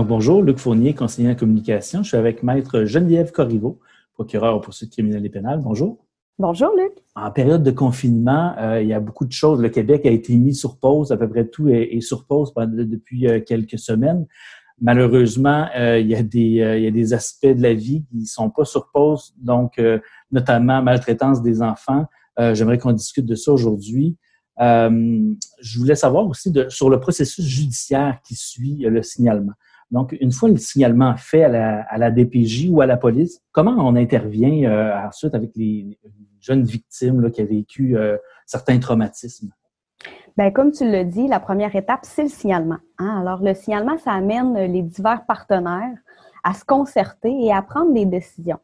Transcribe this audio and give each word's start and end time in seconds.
Donc, 0.00 0.08
bonjour, 0.08 0.42
Luc 0.42 0.56
Fournier, 0.56 0.94
conseiller 0.94 1.28
en 1.28 1.34
communication. 1.34 2.02
Je 2.02 2.08
suis 2.08 2.16
avec 2.16 2.42
Maître 2.42 2.86
Geneviève 2.86 3.32
Corriveau, 3.32 3.80
procureur 4.14 4.56
aux 4.56 4.60
poursuites 4.60 4.90
criminelles 4.90 5.26
et 5.26 5.28
pénales. 5.28 5.60
Bonjour. 5.62 6.06
Bonjour, 6.38 6.70
Luc. 6.74 6.92
En 7.14 7.30
période 7.30 7.62
de 7.62 7.70
confinement, 7.70 8.54
euh, 8.58 8.80
il 8.80 8.88
y 8.88 8.94
a 8.94 9.00
beaucoup 9.00 9.26
de 9.26 9.32
choses. 9.32 9.60
Le 9.60 9.68
Québec 9.68 10.06
a 10.06 10.10
été 10.10 10.34
mis 10.36 10.54
sur 10.54 10.78
pause. 10.78 11.12
À 11.12 11.18
peu 11.18 11.28
près 11.28 11.46
tout 11.46 11.68
est, 11.68 12.00
sur 12.00 12.24
pause 12.24 12.54
depuis 12.56 13.28
euh, 13.28 13.40
quelques 13.40 13.78
semaines. 13.78 14.26
Malheureusement, 14.80 15.68
euh, 15.76 15.98
il, 15.98 16.06
y 16.06 16.14
a 16.14 16.22
des, 16.22 16.38
il 16.38 16.82
y 16.82 16.86
a 16.86 16.90
des 16.90 17.12
aspects 17.12 17.44
de 17.48 17.62
la 17.62 17.74
vie 17.74 18.02
qui 18.10 18.20
ne 18.20 18.24
sont 18.24 18.48
pas 18.48 18.64
sur 18.64 18.90
pause, 18.90 19.34
donc 19.36 19.78
notamment 20.32 20.80
maltraitance 20.80 21.42
des 21.42 21.60
enfants. 21.60 22.06
J'aimerais 22.38 22.78
qu'on 22.78 22.92
discute 22.92 23.26
de 23.26 23.34
ça 23.34 23.52
aujourd'hui. 23.52 24.16
je 24.58 25.78
voulais 25.78 25.94
savoir 25.94 26.26
aussi 26.26 26.50
de, 26.50 26.70
sur 26.70 26.88
le 26.88 26.98
processus 26.98 27.44
judiciaire 27.44 28.18
qui 28.24 28.34
suit 28.34 28.78
le 28.78 29.02
signalement. 29.02 29.52
Donc, 29.90 30.16
une 30.20 30.30
fois 30.30 30.48
le 30.48 30.56
signalement 30.56 31.16
fait 31.16 31.44
à 31.44 31.98
la, 31.98 32.10
DPJ 32.10 32.68
ou 32.70 32.80
à 32.80 32.86
la 32.86 32.96
police, 32.96 33.40
comment 33.52 33.74
on 33.78 33.96
intervient 33.96 34.70
euh, 34.70 35.06
ensuite 35.06 35.34
avec 35.34 35.50
les 35.56 35.98
jeunes 36.40 36.62
victimes 36.62 37.30
qui 37.30 37.42
ont 37.42 37.46
vécu 37.46 37.96
euh, 37.96 38.16
certains 38.46 38.78
traumatismes? 38.78 39.50
Bien, 40.36 40.50
comme 40.52 40.70
tu 40.70 40.88
l'as 40.88 41.04
dit, 41.04 41.26
la 41.26 41.40
première 41.40 41.74
étape, 41.74 42.00
c'est 42.04 42.22
le 42.22 42.28
signalement. 42.28 42.78
Hein? 42.98 43.20
Alors, 43.20 43.42
le 43.42 43.52
signalement, 43.52 43.98
ça 43.98 44.12
amène 44.12 44.54
les 44.72 44.82
divers 44.82 45.26
partenaires 45.26 45.96
à 46.44 46.54
se 46.54 46.64
concerter 46.64 47.36
et 47.44 47.52
à 47.52 47.60
prendre 47.60 47.92
des 47.92 48.06
décisions. 48.06 48.60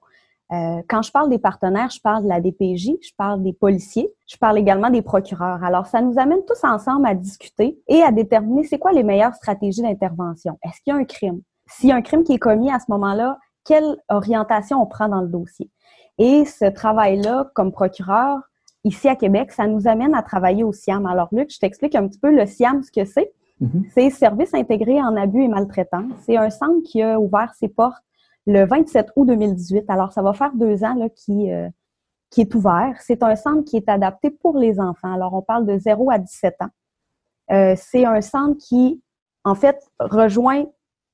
Euh, 0.52 0.80
quand 0.88 1.02
je 1.02 1.10
parle 1.10 1.28
des 1.28 1.38
partenaires, 1.38 1.90
je 1.90 2.00
parle 2.00 2.22
de 2.22 2.28
la 2.28 2.40
DPJ, 2.40 2.92
je 3.02 3.10
parle 3.16 3.42
des 3.42 3.52
policiers, 3.52 4.12
je 4.28 4.36
parle 4.36 4.58
également 4.58 4.90
des 4.90 5.02
procureurs. 5.02 5.64
Alors, 5.64 5.86
ça 5.86 6.00
nous 6.00 6.18
amène 6.18 6.44
tous 6.46 6.62
ensemble 6.62 7.06
à 7.06 7.14
discuter 7.14 7.80
et 7.88 8.02
à 8.02 8.12
déterminer 8.12 8.62
c'est 8.62 8.78
quoi 8.78 8.92
les 8.92 9.02
meilleures 9.02 9.34
stratégies 9.34 9.82
d'intervention. 9.82 10.56
Est-ce 10.62 10.80
qu'il 10.82 10.92
y 10.92 10.96
a 10.96 11.00
un 11.00 11.04
crime? 11.04 11.40
S'il 11.66 11.88
y 11.88 11.92
a 11.92 11.96
un 11.96 12.02
crime 12.02 12.22
qui 12.22 12.34
est 12.34 12.38
commis 12.38 12.70
à 12.70 12.78
ce 12.78 12.84
moment-là, 12.90 13.38
quelle 13.64 13.96
orientation 14.08 14.80
on 14.80 14.86
prend 14.86 15.08
dans 15.08 15.20
le 15.20 15.28
dossier? 15.28 15.68
Et 16.18 16.44
ce 16.44 16.66
travail-là, 16.66 17.50
comme 17.54 17.72
procureur, 17.72 18.38
ici 18.84 19.08
à 19.08 19.16
Québec, 19.16 19.50
ça 19.50 19.66
nous 19.66 19.88
amène 19.88 20.14
à 20.14 20.22
travailler 20.22 20.62
au 20.62 20.72
SIAM. 20.72 21.06
Alors, 21.06 21.28
Luc, 21.32 21.52
je 21.52 21.58
t'explique 21.58 21.96
un 21.96 22.06
petit 22.06 22.20
peu 22.20 22.30
le 22.30 22.46
SIAM, 22.46 22.84
ce 22.84 22.92
que 22.92 23.04
c'est. 23.04 23.32
Mm-hmm. 23.60 23.90
C'est 23.92 24.10
Service 24.10 24.54
intégré 24.54 25.02
en 25.02 25.16
abus 25.16 25.42
et 25.42 25.48
maltraitance. 25.48 26.12
C'est 26.24 26.36
un 26.36 26.50
centre 26.50 26.82
qui 26.84 27.02
a 27.02 27.18
ouvert 27.18 27.52
ses 27.58 27.68
portes 27.68 28.04
le 28.46 28.64
27 28.64 29.08
août 29.16 29.26
2018. 29.26 29.84
Alors, 29.88 30.12
ça 30.12 30.22
va 30.22 30.32
faire 30.32 30.52
deux 30.54 30.84
ans 30.84 30.94
là, 30.94 31.08
qui, 31.08 31.52
euh, 31.52 31.68
qui 32.30 32.42
est 32.42 32.54
ouvert. 32.54 32.96
C'est 33.00 33.22
un 33.22 33.36
centre 33.36 33.64
qui 33.64 33.76
est 33.76 33.88
adapté 33.88 34.30
pour 34.30 34.56
les 34.58 34.80
enfants. 34.80 35.12
Alors, 35.12 35.34
on 35.34 35.42
parle 35.42 35.66
de 35.66 35.76
0 35.78 36.10
à 36.10 36.18
17 36.18 36.54
ans. 36.60 36.70
Euh, 37.52 37.74
c'est 37.76 38.04
un 38.04 38.20
centre 38.20 38.56
qui, 38.58 39.02
en 39.44 39.54
fait, 39.54 39.78
rejoint, 39.98 40.64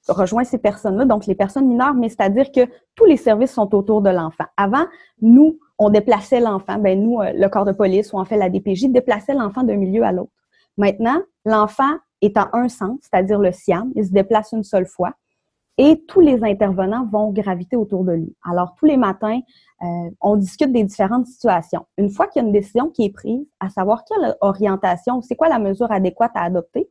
rejoint 0.09 0.45
ces 0.45 0.59
personnes-là, 0.59 1.05
donc 1.05 1.27
les 1.27 1.35
personnes 1.35 1.69
mineures, 1.69 1.95
mais 1.95 2.09
c'est-à-dire 2.09 2.51
que 2.53 2.61
tous 2.95 3.05
les 3.05 3.17
services 3.17 3.53
sont 3.53 3.75
autour 3.75 4.03
de 4.03 4.11
l'enfant. 4.11 4.47
Avant, 4.57 4.85
nous, 5.21 5.59
on 5.79 5.91
déplaçait 5.91 6.41
l'enfant. 6.41 6.79
Ben 6.79 7.01
nous, 7.01 7.21
euh, 7.21 7.33
le 7.35 7.49
corps 7.49 7.65
de 7.65 7.73
police 7.73 8.13
ou 8.13 8.19
en 8.19 8.25
fait 8.25 8.37
la 8.37 8.49
DPJ 8.49 8.89
déplaçait 8.89 9.35
l'enfant 9.35 9.63
d'un 9.63 9.77
milieu 9.77 10.05
à 10.05 10.13
l'autre. 10.13 10.33
Maintenant, 10.77 11.21
l'enfant 11.45 11.99
est 12.21 12.37
en 12.37 12.49
un 12.53 12.69
centre, 12.69 13.01
c'est-à-dire 13.03 13.39
le 13.39 13.53
SIAM. 13.53 13.93
Il 13.95 14.07
se 14.07 14.13
déplace 14.13 14.53
une 14.53 14.63
seule 14.63 14.87
fois 14.87 15.13
et 15.79 16.05
tous 16.07 16.21
les 16.21 16.45
intervenants 16.45 17.07
vont 17.07 17.31
graviter 17.33 17.77
autour 17.77 18.05
de 18.05 18.13
lui. 18.13 18.37
Alors, 18.45 18.75
tous 18.77 18.87
les 18.87 18.97
matins, 18.97 19.41
euh, 19.83 19.87
on 20.21 20.37
discute 20.37 20.73
des 20.73 20.85
différentes 20.85 21.27
situations. 21.27 21.87
Une 21.97 22.11
fois 22.11 22.27
qu'il 22.27 22.43
y 22.43 22.45
a 22.45 22.47
une 22.47 22.53
décision 22.53 22.91
qui 22.91 23.05
est 23.05 23.13
prise, 23.13 23.47
à 23.59 23.69
savoir 23.69 24.05
quelle 24.05 24.37
orientation, 24.41 25.23
c'est 25.23 25.35
quoi 25.35 25.49
la 25.49 25.59
mesure 25.59 25.91
adéquate 25.91 26.33
à 26.35 26.43
adopter, 26.43 26.89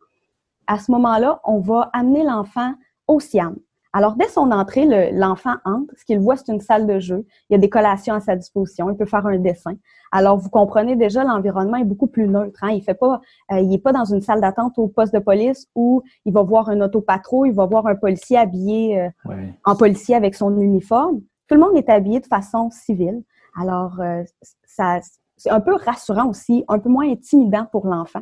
à 0.68 0.80
ce 0.80 0.92
moment-là, 0.92 1.42
on 1.44 1.60
va 1.60 1.90
amener 1.94 2.24
l'enfant 2.24 2.74
au 3.08 3.20
SIAM. 3.20 3.56
Alors, 3.94 4.16
dès 4.16 4.30
son 4.30 4.52
entrée, 4.52 5.12
l'enfant 5.12 5.56
entre. 5.66 5.94
Ce 5.98 6.06
qu'il 6.06 6.20
voit, 6.20 6.38
c'est 6.38 6.52
une 6.52 6.62
salle 6.62 6.88
de 6.88 7.00
jeu. 7.00 7.26
Il 7.50 7.54
y 7.54 7.56
a 7.56 7.60
des 7.60 7.70
collations 7.70 8.14
à 8.14 8.22
sa 8.22 8.38
disposition. 8.38 8.90
Il 8.90 8.96
peut 8.96 9.06
faire 9.06 9.26
un 9.26 9.38
dessin. 9.38 9.74
Alors, 10.14 10.38
vous 10.38 10.50
comprenez 10.50 10.96
déjà, 10.96 11.26
l'environnement 11.26 11.78
est 11.78 11.84
beaucoup 11.84 12.08
plus 12.08 12.28
neutre. 12.28 12.64
Hein. 12.64 12.70
Il 12.72 12.84
fait 12.84 12.94
pas, 12.94 13.20
euh, 13.52 13.60
il 13.60 13.74
est 13.74 13.80
pas 13.80 13.92
dans 13.92 14.06
une 14.06 14.22
salle 14.22 14.40
d'attente 14.40 14.78
au 14.78 14.88
poste 14.88 15.14
de 15.14 15.20
police 15.20 15.68
où 15.76 16.02
il 16.26 16.32
va 16.34 16.42
voir 16.42 16.70
un 16.70 16.80
autopatrouille, 16.80 17.50
il 17.50 17.56
va 17.56 17.66
voir 17.66 17.86
un 17.88 17.96
policier 17.96 18.38
habillé 18.38 19.02
euh, 19.02 19.36
en 19.66 19.76
policier 19.76 20.16
avec 20.16 20.36
son 20.36 20.58
uniforme. 20.58 21.22
Tout 21.48 21.56
le 21.56 21.62
monde 21.62 21.76
est 21.76 21.90
habillé 21.90 22.22
de 22.22 22.28
façon 22.28 22.70
civile. 22.72 23.24
Alors, 23.60 24.00
euh, 24.00 24.24
ça, 24.66 25.00
c'est 25.36 25.50
un 25.50 25.60
peu 25.60 25.76
rassurant 25.76 26.30
aussi, 26.30 26.64
un 26.70 26.80
peu 26.80 26.88
moins 26.88 27.10
intimidant 27.10 27.66
pour 27.70 27.86
l'enfant. 27.88 28.22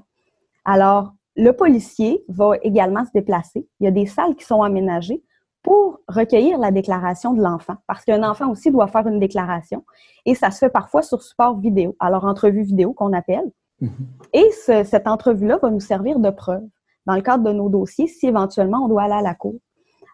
Alors, 0.66 1.14
le 1.36 1.52
policier 1.52 2.24
va 2.28 2.54
également 2.64 3.06
se 3.06 3.12
déplacer. 3.14 3.68
Il 3.80 3.86
y 3.86 3.88
a 3.88 3.92
des 3.92 4.08
salles 4.08 4.36
qui 4.36 4.46
sont 4.46 4.64
aménagées 4.64 5.24
pour 5.64 6.00
recueillir 6.08 6.58
la 6.58 6.72
déclaration 6.72 7.34
de 7.34 7.42
l'enfant, 7.42 7.76
parce 7.88 8.06
qu'un 8.06 8.24
enfant 8.24 8.50
aussi 8.50 8.72
doit 8.72 8.88
faire 8.88 9.08
une 9.08 9.20
déclaration, 9.20 9.84
et 10.26 10.36
ça 10.36 10.52
se 10.52 10.60
fait 10.60 10.70
parfois 10.70 11.02
sur 11.02 11.22
support 11.22 11.60
vidéo, 11.60 11.96
alors 12.00 12.26
entrevue 12.26 12.64
vidéo 12.64 12.94
qu'on 12.94 13.14
appelle. 13.14 13.52
Mm-hmm. 13.82 13.90
Et 14.34 14.84
cette 14.84 15.08
entrevue-là 15.08 15.58
va 15.62 15.70
nous 15.70 15.80
servir 15.80 16.20
de 16.20 16.30
preuve 16.30 16.64
dans 17.06 17.16
le 17.16 17.22
cadre 17.22 17.44
de 17.44 17.52
nos 17.52 17.70
dossiers 17.70 18.08
si 18.08 18.28
éventuellement 18.28 18.86
on 18.86 18.88
doit 18.88 19.04
aller 19.04 19.14
à 19.14 19.22
la 19.22 19.36
cour. 19.36 19.56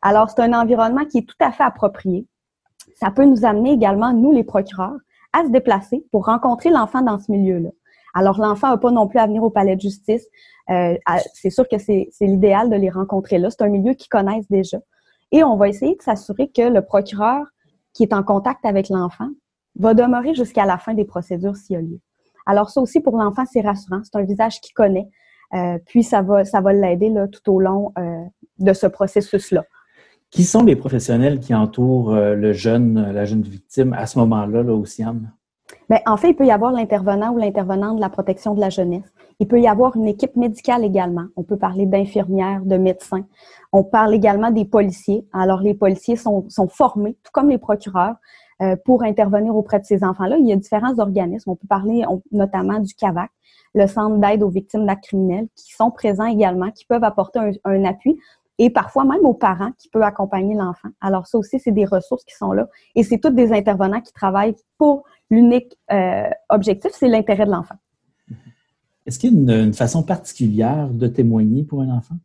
Alors, 0.02 0.30
c'est 0.30 0.42
un 0.42 0.54
environnement 0.54 1.06
qui 1.06 1.20
est 1.20 1.28
tout 1.28 1.36
à 1.40 1.52
fait 1.52 1.64
approprié. 1.64 2.28
Ça 2.96 3.12
peut 3.12 3.26
nous 3.26 3.44
amener 3.44 3.72
également, 3.72 4.14
nous 4.14 4.32
les 4.32 4.44
procureurs, 4.44 4.98
à 5.34 5.44
se 5.44 5.50
déplacer 5.50 6.06
pour 6.12 6.26
rencontrer 6.26 6.70
l'enfant 6.70 7.02
dans 7.02 7.20
ce 7.20 7.32
milieu-là. 7.32 7.70
Alors, 8.14 8.40
l'enfant 8.40 8.70
n'a 8.70 8.78
pas 8.78 8.92
non 8.92 9.08
plus 9.08 9.20
à 9.20 9.28
venir 9.28 9.44
au 9.44 9.50
palais 9.50 9.76
de 9.76 9.82
justice. 9.82 10.26
Euh, 10.70 10.96
c'est 11.34 11.50
sûr 11.50 11.68
que 11.68 11.78
c'est 11.78 12.08
l'idéal 12.22 12.70
de 12.70 12.76
les 12.76 12.90
rencontrer 12.90 13.38
là. 13.40 13.50
C'est 13.50 13.64
un 13.64 13.70
milieu 13.70 13.94
qu'ils 13.94 14.10
connaissent 14.10 14.50
déjà. 14.50 14.78
Et 15.32 15.44
on 15.44 15.58
va 15.58 15.68
essayer 15.68 15.96
de 15.96 16.02
s'assurer 16.02 16.50
que 16.50 16.62
le 16.62 16.82
procureur 16.82 17.46
qui 17.94 18.04
est 18.04 18.14
en 18.14 18.24
contact 18.24 18.66
avec 18.66 18.90
l'enfant 18.90 19.30
va 19.78 19.94
demeurer 19.94 20.34
jusqu'à 20.36 20.66
la 20.66 20.78
fin 20.78 20.94
des 20.94 21.06
procédures 21.06 21.56
s'il 21.56 21.74
y 21.76 21.78
a 21.78 21.82
lieu. 21.82 22.00
Alors 22.46 22.70
ça 22.70 22.82
aussi 22.82 23.00
pour 23.00 23.18
l'enfant 23.18 23.44
c'est 23.52 23.62
rassurant, 23.62 24.02
c'est 24.04 24.18
un 24.18 24.24
visage 24.24 24.62
qu'il 24.62 24.74
connaît, 24.74 25.10
euh, 25.54 25.80
puis 25.86 26.04
ça 26.04 26.22
va 26.22 26.46
ça 26.46 26.62
va 26.62 26.74
l'aider 26.74 27.12
tout 27.32 27.52
au 27.52 27.60
long 27.60 27.92
euh, 27.98 28.24
de 28.60 28.74
ce 28.74 28.88
processus 28.88 29.52
là. 29.52 29.64
Qui 30.30 30.44
sont 30.44 30.64
les 30.64 30.76
professionnels 30.76 31.40
qui 31.40 31.54
entourent 31.54 32.14
euh, 32.14 32.36
la 32.36 32.52
jeune 32.54 33.42
victime 33.42 33.94
à 33.94 34.06
ce 34.06 34.20
moment-là 34.20 34.64
là? 34.64 34.74
Bien, 35.90 36.00
en 36.08 36.16
il 36.18 36.36
peut 36.36 36.46
y 36.46 36.52
avoir 36.52 36.72
l'intervenant 36.72 37.32
ou 37.32 37.38
l'intervenante 37.38 37.98
de 37.98 38.02
la 38.02 38.10
protection 38.10 38.56
de 38.56 38.60
la 38.60 38.70
jeunesse. 38.70 39.06
Il 39.40 39.48
peut 39.48 39.60
y 39.60 39.68
avoir 39.68 39.96
une 39.96 40.08
équipe 40.08 40.36
médicale 40.36 40.84
également. 40.84 41.26
On 41.36 41.44
peut 41.44 41.58
parler 41.58 41.86
d'infirmières, 41.86 42.66
de 42.66 42.78
médecins. 42.78 43.26
On 43.72 43.84
parle 43.84 44.16
également 44.16 44.50
des 44.50 44.66
policiers. 44.66 45.28
Alors, 45.32 45.62
les 45.62 45.76
policiers 45.76 46.16
sont, 46.16 46.48
formés, 46.70 47.18
tout 47.24 47.32
comme 47.32 47.50
les 47.50 47.60
procureurs, 47.60 48.16
euh, 48.62 48.76
pour 48.84 49.04
intervenir 49.04 49.56
auprès 49.56 49.80
de 49.80 49.86
ces 49.86 50.04
enfants-là. 50.04 50.38
Il 50.40 50.48
y 50.48 50.54
a 50.54 50.56
différents 50.56 50.98
organismes. 50.98 51.52
On 51.52 51.56
peut 51.56 51.68
parler 51.68 52.04
notamment 52.32 52.80
du 52.80 52.96
CAVAC, 52.96 53.30
le 53.76 53.86
Centre 53.86 54.18
d'aide 54.18 54.42
aux 54.42 54.50
victimes 54.50 54.86
d'actes 54.86 55.04
criminels, 55.04 55.48
qui 55.56 55.74
sont 55.74 55.92
présents 55.92 56.26
également, 56.26 56.72
qui 56.72 56.86
peuvent 56.86 57.04
apporter 57.04 57.40
un 57.64 57.84
appui 57.84 58.18
et 58.58 58.70
parfois 58.70 59.06
même 59.06 59.26
aux 59.26 59.34
parents 59.34 59.72
qui 59.78 59.90
peuvent 59.90 60.04
accompagner 60.04 60.56
l'enfant. 60.56 60.90
Alors 61.02 61.28
ça 61.28 61.38
aussi, 61.38 61.60
c'est 61.60 61.72
des 61.72 61.86
ressources 61.86 62.24
qui 62.24 62.36
sont 62.36 62.52
là 62.52 62.68
et 62.96 63.04
c'est 63.04 63.20
tous 63.20 63.32
des 63.32 63.52
intervenants 63.52 64.02
qui 64.02 64.14
travaillent 64.14 64.56
pour 64.78 65.04
l'unique 65.30 65.78
euh, 65.92 66.30
objectif, 66.50 66.92
c'est 66.94 67.08
l'intérêt 67.08 67.46
de 67.46 67.52
l'enfant. 67.52 67.76
Est-ce 69.06 69.20
qu'il 69.20 69.34
y 69.34 69.54
a 69.54 69.58
une, 69.60 69.74
façon 69.74 70.04
particulière 70.04 70.90
de 70.90 71.08
témoigner 71.08 71.64
pour 71.64 71.82
un 71.82 71.90
enfant? 71.90 72.16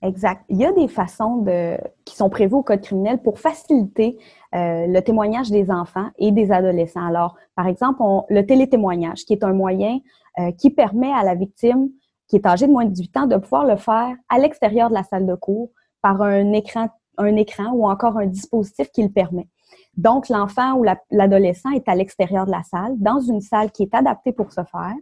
Exact. 0.00 0.44
Il 0.48 0.56
y 0.56 0.64
a 0.64 0.72
des 0.72 0.86
façons 0.86 1.38
de, 1.38 1.76
qui 2.04 2.16
sont 2.16 2.30
prévues 2.30 2.54
au 2.54 2.62
code 2.62 2.80
criminel 2.80 3.20
pour 3.20 3.40
faciliter 3.40 4.16
euh, 4.54 4.86
le 4.86 5.00
témoignage 5.00 5.50
des 5.50 5.70
enfants 5.70 6.08
et 6.18 6.30
des 6.30 6.52
adolescents. 6.52 7.04
Alors, 7.04 7.36
par 7.56 7.66
exemple, 7.66 8.02
le 8.28 8.46
télétémoignage, 8.46 9.24
qui 9.24 9.32
est 9.32 9.42
un 9.42 9.52
moyen 9.52 9.98
euh, 10.38 10.52
qui 10.52 10.70
permet 10.70 11.12
à 11.12 11.24
la 11.24 11.34
victime 11.34 11.90
qui 12.28 12.36
est 12.36 12.46
âgée 12.46 12.66
de 12.66 12.72
moins 12.72 12.84
de 12.84 12.90
18 12.90 13.16
ans 13.16 13.26
de 13.26 13.36
pouvoir 13.36 13.64
le 13.64 13.76
faire 13.76 14.14
à 14.28 14.38
l'extérieur 14.38 14.90
de 14.90 14.94
la 14.94 15.02
salle 15.02 15.26
de 15.26 15.34
cours 15.34 15.70
par 16.02 16.22
un 16.22 16.52
écran, 16.52 16.88
un 17.16 17.36
écran 17.36 17.72
ou 17.72 17.88
encore 17.88 18.18
un 18.18 18.26
dispositif 18.26 18.90
qui 18.92 19.02
le 19.02 19.10
permet. 19.10 19.48
Donc, 19.96 20.28
l'enfant 20.28 20.74
ou 20.74 20.84
l'adolescent 21.10 21.70
est 21.70 21.88
à 21.88 21.94
l'extérieur 21.94 22.46
de 22.46 22.52
la 22.52 22.62
salle, 22.62 22.94
dans 22.98 23.20
une 23.20 23.40
salle 23.40 23.72
qui 23.72 23.82
est 23.82 23.94
adaptée 23.94 24.32
pour 24.32 24.52
ce 24.52 24.62
faire, 24.62 24.94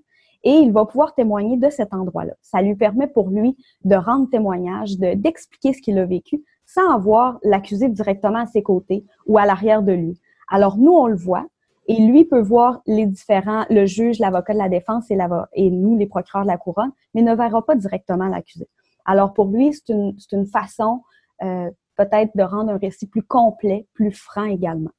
et 0.43 0.52
il 0.52 0.73
va 0.73 0.87
pouvoir 0.87 1.14
témoigner 1.14 1.56
de 1.56 1.69
cet 1.70 1.93
endroit-là. 1.93 2.32
Ça 2.40 2.62
lui 2.62 2.76
permet 2.76 3.08
pour 3.08 3.29
lui 3.29 3.56
de 3.84 3.96
rendre 3.96 4.31
témoignage, 4.31 4.96
d'expliquer 4.96 5.72
ce 5.72 5.82
qu'il 5.82 5.99
a 5.99 6.06
vécu 6.06 6.43
sans 6.64 6.90
avoir 6.90 7.38
l'accusé 7.43 7.88
directement 7.88 8.40
à 8.40 8.46
ses 8.46 8.62
côtés 8.62 9.05
ou 9.26 9.38
à 9.38 9.46
l'arrière 9.46 9.82
de 9.82 9.93
lui. 9.93 10.20
Alors, 10.49 10.79
nous, 10.79 10.93
on 10.93 11.06
le 11.06 11.17
voit, 11.17 11.46
et 11.88 12.05
lui 12.05 12.25
peut 12.25 12.41
voir 12.41 12.83
les 12.87 13.06
différents, 13.06 13.65
le 13.71 13.87
juge, 13.87 14.19
l'avocat 14.19 14.53
de 14.53 14.59
la 14.59 14.69
défense 14.69 15.11
et, 15.11 15.71
nous, 15.71 15.97
les 15.97 16.06
procureurs 16.06 16.44
de 16.44 16.50
la 16.50 16.59
couronne, 16.59 16.91
mais 17.15 17.23
ne 17.23 17.35
verra 17.35 17.65
pas 17.65 17.75
directement 17.75 18.27
l'accusé. 18.27 18.69
Alors, 19.05 19.33
pour 19.33 19.47
lui, 19.47 19.73
c'est 19.73 19.93
une, 20.33 20.47
façon 20.47 21.03
euh, 21.43 21.71
peut-être 21.97 22.37
de 22.37 22.43
rendre 22.43 22.73
un 22.73 22.79
récit 22.79 23.06
plus 23.06 23.23
complet, 23.23 23.87
plus 23.93 24.12
franc 24.12 24.44
également. 24.44 24.91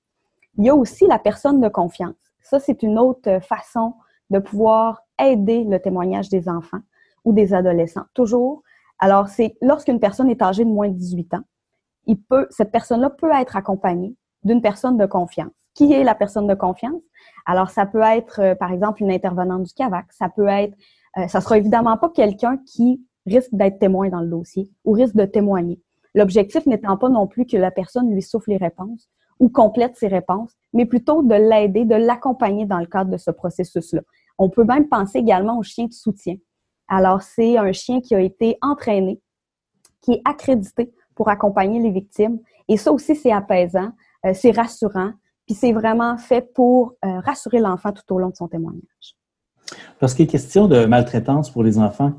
Il 0.58 0.66
y 0.66 0.70
a 0.70 0.76
aussi 0.76 1.06
la 1.08 1.20
personne 1.20 1.60
de 1.60 1.68
confiance. 1.68 2.16
Ça, 2.42 2.60
c'est 2.60 2.82
une 2.84 2.98
autre 2.98 3.40
façon 3.44 3.94
de 4.30 4.40
pouvoir 4.40 5.02
aider 5.20 5.66
le 5.66 5.80
témoignage 5.80 6.30
des 6.30 6.48
enfants 6.48 6.82
ou 7.26 7.34
des 7.34 7.54
adolescents. 7.54 8.06
Toujours. 8.14 8.64
Alors, 9.00 9.28
c'est 9.28 9.56
lorsqu'une 9.62 10.00
personne 10.00 10.30
est 10.30 10.42
âgée 10.42 10.64
de 10.64 10.70
moins 10.70 10.88
de 10.88 10.94
18 10.94 11.34
ans 11.34 11.44
cette 12.50 12.72
personne-là 12.72 13.10
peut 13.10 13.32
être 13.34 13.56
accompagnée 13.56 14.16
d'une 14.44 14.62
personne 14.62 14.98
de 14.98 15.06
confiance. 15.06 15.52
Qui 15.78 15.94
est 15.94 16.04
la 16.04 16.16
personne 16.16 16.48
de 16.48 16.56
confiance? 16.56 17.04
Alors, 17.46 17.70
ça 17.70 17.86
peut 17.86 18.02
être, 18.02 18.42
euh, 18.42 18.56
par 18.56 18.72
exemple, 18.72 19.04
une 19.04 19.12
intervenante 19.12 19.62
du 19.62 19.74
CAVAC. 19.76 20.12
Ça 20.12 20.28
peut 20.28 20.48
être, 20.48 20.76
euh, 21.18 21.28
ça 21.28 21.40
sera 21.40 21.60
évidemment 21.60 21.98
pas 21.98 22.10
quelqu'un 22.10 22.58
qui 22.66 23.06
risque 23.28 23.54
d'être 23.54 23.78
témoin 23.78 24.10
dans 24.10 24.22
le 24.22 24.28
dossier 24.28 24.72
ou 24.86 24.94
risque 24.94 25.16
de 25.16 25.26
témoigner. 25.26 25.80
L'objectif 26.16 26.66
n'étant 26.66 26.98
pas 26.98 27.10
non 27.10 27.28
plus 27.28 27.46
que 27.46 27.58
la 27.58 27.70
personne 27.70 28.12
lui 28.12 28.24
souffle 28.24 28.50
les 28.50 28.58
réponses 28.58 29.08
ou 29.40 29.50
complète 29.50 29.96
ses 29.96 30.08
réponses, 30.08 30.52
mais 30.74 30.88
plutôt 30.88 31.22
de 31.22 31.36
l'aider, 31.36 31.86
de 31.86 31.94
l'accompagner 31.94 32.66
dans 32.66 32.80
le 32.80 32.88
cadre 32.88 33.12
de 33.12 33.18
ce 33.18 33.30
processus-là. 33.30 34.02
On 34.40 34.50
peut 34.50 34.64
même 34.64 34.88
penser 34.88 35.20
également 35.20 35.60
au 35.60 35.64
chien 35.64 35.86
de 35.86 35.94
soutien. 35.94 36.38
Alors, 36.88 37.22
c'est 37.22 37.56
un 37.56 37.72
chien 37.72 38.02
qui 38.02 38.16
a 38.16 38.20
été 38.20 38.58
entraîné, 38.64 39.22
qui 40.02 40.14
est 40.14 40.22
accrédité 40.26 40.92
pour 41.14 41.30
accompagner 41.30 41.80
les 41.80 41.92
victimes. 41.92 42.40
Et 42.68 42.78
ça 42.78 42.92
aussi, 42.92 43.16
c'est 43.16 43.32
apaisant, 43.32 43.92
euh, 44.26 44.32
c'est 44.34 44.52
rassurant, 44.52 45.12
puis 45.48 45.56
c'est 45.56 45.72
vraiment 45.72 46.18
fait 46.18 46.54
pour 46.54 46.94
euh, 47.04 47.20
rassurer 47.22 47.60
l'enfant 47.60 47.92
tout 47.92 48.14
au 48.14 48.20
long 48.20 48.30
de 48.30 48.36
son 48.36 48.48
témoignage. 48.48 49.16
Lorsqu'il 50.02 50.26
est 50.26 50.30
question 50.30 50.68
de 50.68 50.86
maltraitance 50.86 51.50
pour 51.50 51.64
les 51.64 51.80
enfants, 51.80 52.14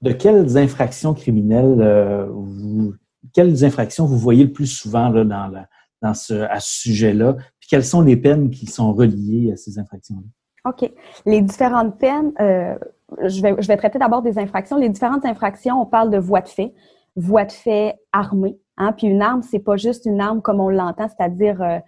de 0.00 0.12
quelles 0.12 0.56
infractions 0.56 1.12
criminelles, 1.12 1.80
euh, 1.80 2.26
vous, 2.30 2.94
quelles 3.34 3.64
infractions 3.64 4.06
vous 4.06 4.16
voyez 4.16 4.44
le 4.44 4.52
plus 4.52 4.66
souvent 4.66 5.10
là, 5.10 5.24
dans, 5.24 5.52
dans 6.00 6.14
ce, 6.14 6.34
à 6.34 6.60
ce 6.60 6.80
sujet-là? 6.80 7.34
Puis 7.60 7.68
quelles 7.68 7.84
sont 7.84 8.00
les 8.00 8.16
peines 8.16 8.50
qui 8.50 8.66
sont 8.66 8.94
reliées 8.94 9.52
à 9.52 9.56
ces 9.56 9.78
infractions-là? 9.78 10.70
OK. 10.70 10.90
Les 11.26 11.42
différentes 11.42 11.98
peines, 11.98 12.32
je, 12.38 13.42
vais, 13.42 13.54
je 13.58 13.68
vais 13.68 13.76
traiter 13.76 13.98
d'abord 13.98 14.22
des 14.22 14.38
infractions. 14.38 14.76
Les 14.76 14.88
différentes 14.88 15.24
infractions, 15.24 15.80
on 15.80 15.86
parle 15.86 16.10
de 16.10 16.18
voie 16.18 16.40
de 16.40 16.48
fait 16.48 16.74
voie 17.18 17.44
de 17.44 17.52
fait 17.52 17.98
armée. 18.12 18.58
Hein? 18.76 18.92
Puis 18.92 19.08
une 19.08 19.22
arme, 19.22 19.42
c'est 19.42 19.58
pas 19.58 19.76
juste 19.76 20.06
une 20.06 20.20
arme 20.20 20.40
comme 20.40 20.60
on 20.60 20.68
l'entend, 20.68 21.08
c'est-à-dire 21.08 21.60
euh, 21.60 21.78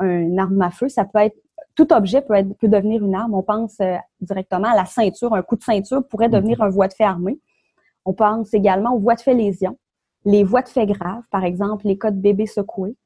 une 0.00 0.38
arme 0.38 0.60
à 0.62 0.70
feu. 0.70 0.88
Ça 0.88 1.04
peut 1.04 1.18
être 1.18 1.36
tout 1.74 1.92
objet 1.92 2.22
peut, 2.22 2.34
être, 2.34 2.52
peut 2.58 2.68
devenir 2.68 3.04
une 3.04 3.14
arme. 3.14 3.34
On 3.34 3.42
pense 3.42 3.76
euh, 3.80 3.96
directement 4.20 4.68
à 4.68 4.76
la 4.76 4.84
ceinture. 4.84 5.34
Un 5.34 5.42
coup 5.42 5.56
de 5.56 5.62
ceinture 5.62 6.06
pourrait 6.06 6.28
mhm. 6.28 6.34
devenir 6.34 6.62
un 6.62 6.68
voie 6.68 6.88
de 6.88 6.92
fait 6.92 7.04
armé. 7.04 7.38
On 8.04 8.12
pense 8.12 8.54
également 8.54 8.94
aux 8.94 8.98
voies 8.98 9.14
de 9.14 9.20
fait 9.20 9.34
lésions, 9.34 9.78
les 10.24 10.42
voies 10.42 10.62
de 10.62 10.68
fait 10.68 10.86
graves, 10.86 11.22
par 11.30 11.44
exemple 11.44 11.86
les 11.86 11.98
cas 11.98 12.10
de 12.10 12.18
bébés 12.18 12.46
secoués. 12.46 12.96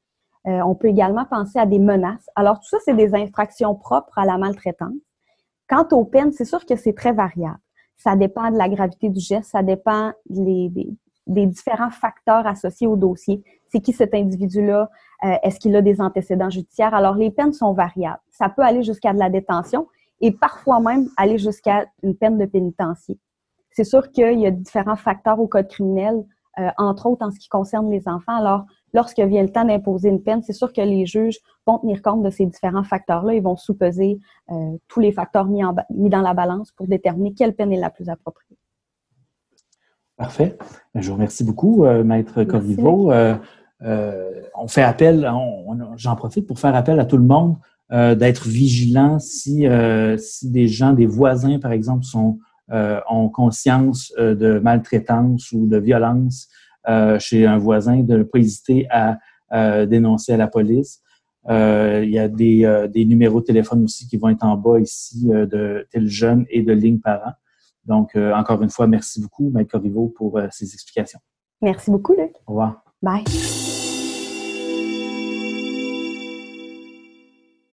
Euh, 0.46 0.61
on 0.62 0.75
peut 0.75 0.88
également 0.88 1.25
penser 1.25 1.58
à 1.58 1.67
des 1.67 1.79
menaces. 1.79 2.29
Alors, 2.37 2.61
tout 2.61 2.69
ça, 2.69 2.76
c'est 2.85 2.94
des 2.94 3.14
infractions 3.14 3.75
propres 3.75 4.19
à 4.19 4.26
la 4.26 4.37
maltraitance. 4.37 4.93
Quant 5.69 5.87
aux 5.93 6.05
peines, 6.05 6.32
c'est 6.32 6.44
sûr 6.44 6.64
que 6.67 6.76
c'est 6.76 6.93
très 6.93 7.12
variable. 7.12 7.58
Ça 7.96 8.14
dépend 8.14 8.50
de 8.50 8.58
la 8.58 8.69
gravité 8.69 9.08
du 9.08 9.20
geste, 9.20 9.50
ça 9.50 9.62
dépend 9.62 10.12
des, 10.29 10.70
des 11.26 11.46
différents 11.46 11.91
facteurs 11.91 12.46
associés 12.46 12.87
au 12.87 12.96
dossier. 12.96 13.43
C'est 13.69 13.81
qui 13.81 13.93
cet 13.93 14.14
individu-là? 14.14 14.91
Euh, 15.25 15.37
est-ce 15.43 15.59
qu'il 15.59 15.75
a 15.76 15.82
des 15.82 16.00
antécédents 16.00 16.50
judiciaires? 16.50 16.94
Alors, 16.94 17.15
les 17.15 17.31
peines 17.31 17.53
sont 17.53 17.73
variables. 17.73 18.21
Ça 18.31 18.49
peut 18.49 18.62
aller 18.62 18.82
jusqu'à 18.82 19.12
de 19.12 19.19
la 19.19 19.31
détention 19.31 19.87
et 20.21 20.32
parfois 20.32 20.81
même 20.81 21.09
aller 21.17 21.38
jusqu'à 21.38 21.87
une 22.03 22.15
peine 22.15 22.38
de 22.38 22.44
pénitencier. 22.44 23.19
C'est 23.71 23.85
sûr 23.85 24.11
qu'il 24.12 24.38
y 24.38 24.47
a 24.47 24.50
différents 24.50 24.97
facteurs 24.97 25.41
au 25.41 25.49
code 25.49 25.69
criminel, 25.69 26.25
euh, 26.59 26.69
entre 26.79 27.06
autres 27.06 27.26
en 27.26 27.31
ce 27.31 27.38
qui 27.38 27.49
concerne 27.49 27.91
les 27.91 28.06
enfants. 28.06 28.37
Alors, 28.37 28.67
lorsque 28.93 29.19
vient 29.19 29.43
le 29.43 29.50
temps 29.50 29.65
d'imposer 29.65 30.11
une 30.11 30.23
peine, 30.23 30.43
c'est 30.43 30.53
sûr 30.53 30.73
que 30.73 30.81
les 30.81 31.06
juges 31.06 31.38
vont 31.67 31.79
tenir 31.79 32.03
compte 32.03 32.23
de 32.23 32.31
ces 32.31 32.47
différents 32.47 32.85
facteurs-là. 32.85 33.35
Ils 33.35 33.43
vont 33.43 33.56
sous-peser 33.56 34.19
euh, 34.50 34.77
tous 34.88 35.00
les 35.00 35.11
facteurs 35.11 35.47
mis, 35.47 35.65
en, 35.65 35.75
mis 35.91 36.11
dans 36.11 36.20
la 36.20 36.35
balance 36.35 36.70
pour 36.73 36.87
déterminer 36.87 37.32
quelle 37.32 37.55
peine 37.55 37.73
est 37.73 37.81
la 37.81 37.91
plus 37.91 38.09
appropriée. 38.09 38.59
Parfait. 40.17 40.56
Je 40.94 41.09
vous 41.09 41.15
remercie 41.15 41.43
beaucoup, 41.43 41.85
euh, 41.85 42.05
Maître 42.05 42.44
Corriveau. 42.44 43.11
Euh, 43.85 43.89
euh, 43.89 44.43
on 44.57 44.69
fait 44.69 44.83
appel, 44.83 45.31
j'en 45.97 46.17
profite 46.17 46.47
pour 46.47 46.59
faire 46.59 46.75
appel 46.75 47.01
à 47.01 47.05
tout 47.05 47.17
le 47.17 47.25
monde 47.25 47.57
d'être 47.91 48.49
vigilant 48.49 49.19
si, 49.19 49.67
si 50.19 50.51
des 50.51 50.69
gens, 50.69 50.93
des 50.93 51.07
voisins, 51.07 51.59
par 51.59 51.73
exemple, 51.73 52.05
sont, 52.05 52.39
ont 52.71 53.29
conscience 53.29 54.13
de 54.17 54.59
maltraitance 54.59 55.53
ou 55.53 55.67
de 55.67 55.77
violence 55.77 56.49
chez 57.19 57.47
un 57.47 57.59
voisin, 57.59 58.01
de 58.01 58.19
ne 58.19 58.23
pas 58.23 58.39
hésiter 58.39 58.89
à 58.91 59.19
dénoncer 59.87 60.33
à 60.33 60.37
la 60.37 60.49
police. 60.49 61.03
il 61.49 62.11
y 62.11 62.19
a 62.19 62.29
des, 62.29 62.89
des 62.93 63.05
numéros 63.05 63.41
de 63.41 63.47
téléphone 63.47 63.85
aussi 63.85 64.09
qui 64.09 64.17
vont 64.17 64.29
être 64.29 64.45
en 64.45 64.57
bas 64.57 64.81
ici 64.81 65.27
de 65.27 65.87
tel 65.91 66.07
jeune 66.07 66.47
et 66.49 66.63
de 66.63 66.73
ligne 66.73 67.01
parent. 67.01 67.33
Donc, 67.87 68.17
euh, 68.17 68.33
encore 68.35 68.63
une 68.63 68.71
fois, 68.71 68.87
merci 68.87 69.21
beaucoup, 69.21 69.51
Maître 69.51 69.71
Corriveau, 69.71 70.13
pour 70.17 70.39
euh, 70.39 70.47
ces 70.51 70.73
explications. 70.73 71.21
Merci 71.61 71.91
beaucoup, 71.91 72.15
Luc. 72.15 72.33
Au 72.47 72.53
revoir. 72.53 72.83
Bye. 73.03 73.25